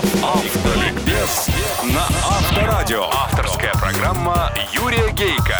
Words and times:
Автоликбез 0.00 1.48
на 1.84 2.04
Авторадио. 2.26 3.04
Авторская 3.12 3.72
программа 3.74 4.50
Юрия 4.72 5.12
Гейка. 5.12 5.58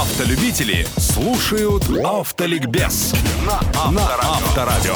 Автолюбители 0.00 0.86
слушают 0.96 1.82
Автоликбез 2.04 3.12
на 3.44 3.58
Авторадио. 3.74 4.94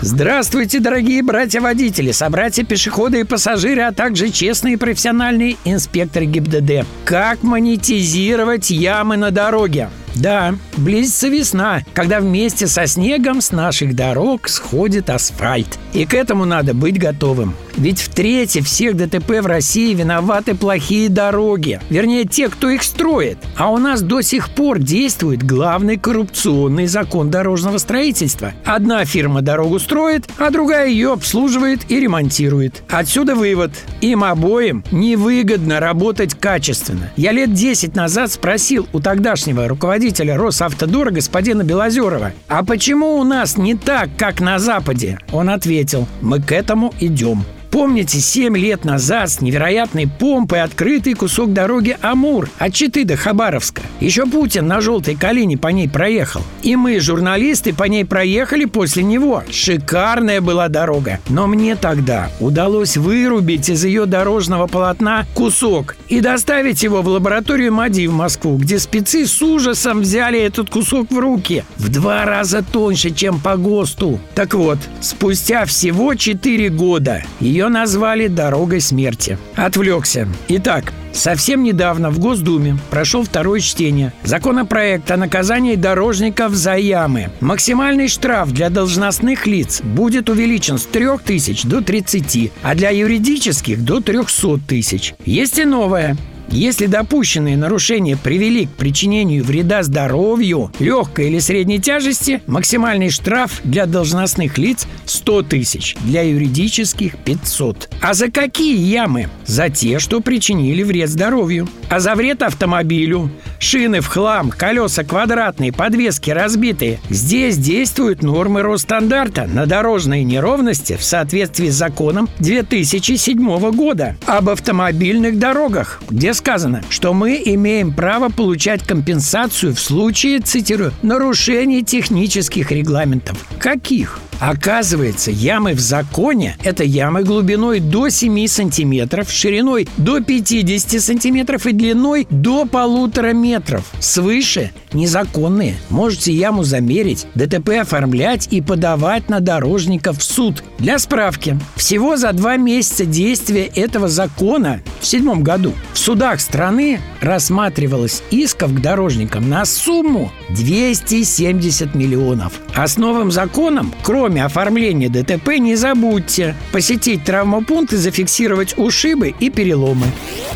Здравствуйте, 0.00 0.78
дорогие 0.78 1.24
братья-водители, 1.24 2.12
собратья-пешеходы 2.12 3.20
и 3.20 3.24
пассажиры, 3.24 3.82
а 3.82 3.92
также 3.92 4.30
честные 4.30 4.78
профессиональные 4.78 5.56
инспекторы 5.64 6.26
ГИБДД. 6.26 6.86
Как 7.04 7.42
монетизировать 7.42 8.70
ямы 8.70 9.16
на 9.16 9.32
дороге? 9.32 9.90
Да, 10.14 10.54
близится 10.76 11.28
весна, 11.28 11.82
когда 11.94 12.20
вместе 12.20 12.66
со 12.66 12.86
снегом 12.86 13.40
с 13.40 13.52
наших 13.52 13.94
дорог 13.94 14.48
сходит 14.48 15.10
асфальт. 15.10 15.78
И 15.92 16.04
к 16.04 16.14
этому 16.14 16.44
надо 16.44 16.74
быть 16.74 16.98
готовым. 16.98 17.54
Ведь 17.76 18.00
в 18.00 18.08
трети 18.10 18.60
всех 18.60 18.96
ДТП 18.96 19.40
в 19.40 19.46
России 19.46 19.94
виноваты 19.94 20.54
плохие 20.54 21.08
дороги. 21.08 21.80
Вернее, 21.88 22.24
те, 22.24 22.48
кто 22.48 22.68
их 22.68 22.82
строит. 22.82 23.38
А 23.56 23.70
у 23.70 23.78
нас 23.78 24.02
до 24.02 24.20
сих 24.20 24.50
пор 24.50 24.78
действует 24.78 25.42
главный 25.42 25.96
коррупционный 25.96 26.86
закон 26.86 27.30
дорожного 27.30 27.78
строительства. 27.78 28.52
Одна 28.64 29.04
фирма 29.04 29.40
дорогу 29.40 29.78
строит, 29.78 30.28
а 30.38 30.50
другая 30.50 30.88
ее 30.88 31.12
обслуживает 31.12 31.90
и 31.90 32.00
ремонтирует. 32.00 32.82
Отсюда 32.88 33.34
вывод. 33.34 33.72
Им 34.00 34.24
обоим 34.24 34.84
невыгодно 34.90 35.80
работать 35.80 36.34
качественно. 36.34 37.10
Я 37.16 37.32
лет 37.32 37.54
10 37.54 37.94
назад 37.94 38.30
спросил 38.30 38.88
у 38.92 39.00
тогдашнего 39.00 39.68
руководителя 39.68 39.99
Росавтодора 40.36 41.10
господина 41.10 41.62
Белозерова, 41.62 42.32
а 42.48 42.64
почему 42.64 43.16
у 43.18 43.24
нас 43.24 43.56
не 43.56 43.74
так, 43.74 44.10
как 44.16 44.40
на 44.40 44.58
Западе? 44.58 45.18
Он 45.32 45.50
ответил, 45.50 46.06
мы 46.20 46.40
к 46.40 46.52
этому 46.52 46.94
идем. 47.00 47.44
Помните, 47.70 48.18
7 48.18 48.56
лет 48.56 48.84
назад 48.84 49.30
с 49.30 49.40
невероятной 49.40 50.08
помпой 50.08 50.62
открытый 50.62 51.14
кусок 51.14 51.52
дороги 51.52 51.96
Амур 52.00 52.48
от 52.58 52.74
Читы 52.74 53.04
до 53.04 53.16
Хабаровска. 53.16 53.82
Еще 54.00 54.26
Путин 54.26 54.66
на 54.66 54.80
желтой 54.80 55.14
калине 55.14 55.56
по 55.56 55.68
ней 55.68 55.88
проехал. 55.88 56.42
И 56.62 56.74
мы, 56.74 56.98
журналисты, 56.98 57.72
по 57.72 57.84
ней 57.84 58.04
проехали 58.04 58.64
после 58.64 59.04
него. 59.04 59.44
Шикарная 59.50 60.40
была 60.40 60.68
дорога. 60.68 61.20
Но 61.28 61.46
мне 61.46 61.76
тогда 61.76 62.30
удалось 62.40 62.96
вырубить 62.96 63.68
из 63.68 63.84
ее 63.84 64.06
дорожного 64.06 64.66
полотна 64.66 65.26
кусок 65.34 65.96
и 66.08 66.20
доставить 66.20 66.82
его 66.82 67.02
в 67.02 67.08
лабораторию 67.08 67.72
МАДИ 67.72 68.08
в 68.08 68.12
Москву, 68.12 68.56
где 68.56 68.80
спецы 68.80 69.26
с 69.26 69.40
ужасом 69.42 70.00
взяли 70.00 70.40
этот 70.40 70.70
кусок 70.70 71.12
в 71.12 71.18
руки. 71.18 71.64
В 71.76 71.88
два 71.88 72.24
раза 72.24 72.64
тоньше, 72.64 73.10
чем 73.10 73.38
по 73.38 73.56
ГОСТу. 73.56 74.18
Так 74.34 74.54
вот, 74.54 74.78
спустя 75.00 75.66
всего 75.66 76.14
4 76.14 76.68
года 76.70 77.22
ее 77.38 77.59
ее 77.60 77.68
назвали 77.68 78.26
«Дорогой 78.26 78.80
смерти». 78.80 79.38
Отвлекся. 79.54 80.26
Итак, 80.48 80.92
Совсем 81.12 81.64
недавно 81.64 82.10
в 82.10 82.20
Госдуме 82.20 82.78
прошел 82.88 83.24
второе 83.24 83.58
чтение 83.58 84.12
законопроекта 84.22 85.14
о 85.14 85.16
наказании 85.16 85.74
дорожников 85.74 86.54
за 86.54 86.76
ямы. 86.76 87.30
Максимальный 87.40 88.06
штраф 88.06 88.52
для 88.52 88.70
должностных 88.70 89.44
лиц 89.48 89.82
будет 89.82 90.30
увеличен 90.30 90.78
с 90.78 90.84
3 90.86 91.18
тысяч 91.24 91.64
до 91.64 91.82
30, 91.82 92.52
а 92.62 92.74
для 92.76 92.90
юридических 92.90 93.84
до 93.84 94.00
300 94.00 94.60
тысяч. 94.68 95.14
Есть 95.26 95.58
и 95.58 95.64
новое. 95.64 96.16
Если 96.50 96.86
допущенные 96.86 97.56
нарушения 97.56 98.16
привели 98.16 98.66
к 98.66 98.70
причинению 98.70 99.44
вреда 99.44 99.84
здоровью 99.84 100.72
легкой 100.80 101.28
или 101.28 101.38
средней 101.38 101.78
тяжести, 101.78 102.42
максимальный 102.48 103.10
штраф 103.10 103.60
для 103.62 103.86
должностных 103.86 104.58
лиц 104.58 104.88
100 105.04 105.42
тысяч, 105.42 105.96
для 106.00 106.22
юридических 106.22 107.16
500. 107.18 107.90
А 108.00 108.14
за 108.14 108.30
какие 108.32 108.76
ямы? 108.76 109.28
За 109.46 109.68
те, 109.68 110.00
что 110.00 110.20
причинили 110.20 110.82
вред 110.82 111.08
здоровью. 111.08 111.68
А 111.88 112.00
за 112.00 112.16
вред 112.16 112.42
автомобилю? 112.42 113.30
Шины 113.60 114.00
в 114.00 114.06
хлам, 114.06 114.50
колеса 114.50 115.04
квадратные, 115.04 115.70
подвески 115.70 116.30
разбитые. 116.30 116.98
Здесь 117.10 117.58
действуют 117.58 118.22
нормы 118.22 118.62
Росстандарта 118.62 119.46
на 119.46 119.66
дорожные 119.66 120.24
неровности 120.24 120.96
в 120.96 121.04
соответствии 121.04 121.68
с 121.68 121.74
законом 121.74 122.28
2007 122.38 123.70
года 123.72 124.16
об 124.26 124.48
автомобильных 124.48 125.38
дорогах, 125.38 126.00
где 126.08 126.32
сказано, 126.32 126.82
что 126.88 127.12
мы 127.12 127.40
имеем 127.44 127.92
право 127.92 128.30
получать 128.30 128.82
компенсацию 128.82 129.74
в 129.74 129.80
случае, 129.80 130.40
цитирую, 130.40 130.92
нарушений 131.02 131.84
технических 131.84 132.72
регламентов. 132.72 133.46
Каких? 133.58 134.18
Оказывается, 134.40 135.30
ямы 135.30 135.74
в 135.74 135.80
законе– 135.80 136.56
это 136.64 136.82
ямы 136.82 137.24
глубиной 137.24 137.78
до 137.78 138.08
7 138.08 138.46
сантиметров, 138.46 139.30
шириной 139.30 139.86
до 139.98 140.22
50 140.22 141.00
сантиметров 141.00 141.66
и 141.66 141.72
длиной 141.72 142.26
до 142.30 142.64
полутора 142.64 143.34
метров. 143.34 143.84
Свыше– 144.00 144.72
незаконные. 144.94 145.76
Можете 145.90 146.32
яму 146.32 146.64
замерить, 146.64 147.26
ДТП 147.34 147.80
оформлять 147.82 148.48
и 148.50 148.62
подавать 148.62 149.28
на 149.28 149.40
дорожников 149.40 150.18
в 150.18 150.22
суд. 150.22 150.64
Для 150.78 150.98
справки, 150.98 151.58
всего 151.76 152.16
за 152.16 152.32
два 152.32 152.56
месяца 152.56 153.04
действия 153.04 153.66
этого 153.66 154.08
закона 154.08 154.80
в 155.00 155.06
седьмом 155.06 155.42
году 155.42 155.74
в 155.92 155.98
судах 155.98 156.40
страны 156.40 157.00
рассматривалось 157.20 158.22
исков 158.30 158.74
к 158.74 158.80
дорожникам 158.80 159.50
на 159.50 159.66
сумму 159.66 160.32
270 160.48 161.94
миллионов. 161.94 162.54
А 162.74 162.88
с 162.88 162.96
новым 162.96 163.30
законом, 163.30 163.92
кроме 164.02 164.29
Кроме 164.30 164.44
оформления 164.44 165.08
ДТП 165.08 165.58
не 165.58 165.74
забудьте 165.74 166.54
посетить 166.70 167.24
травмопункт 167.24 167.92
и 167.92 167.96
зафиксировать 167.96 168.78
ушибы 168.78 169.34
и 169.40 169.50
переломы. 169.50 170.06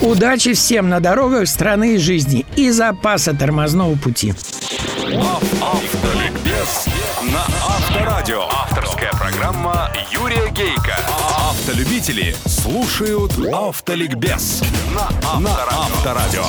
Удачи 0.00 0.54
всем 0.54 0.88
на 0.88 0.98
дорогах 0.98 1.46
страны 1.46 1.94
и 1.94 1.98
жизни 1.98 2.44
и 2.56 2.70
запаса 2.70 3.32
тормозного 3.32 3.94
пути. 3.94 4.34
Автоликбез 5.62 6.86
на 7.22 7.42
Авторадио. 7.64 8.42
Авторская 8.50 9.12
программа 9.12 9.88
Юрия 10.10 10.50
Гейка. 10.50 10.96
Автолюбители 11.48 12.34
слушают 12.46 13.34
Автоликбез 13.52 14.64
на 14.96 15.08
Авторадио. 15.22 16.42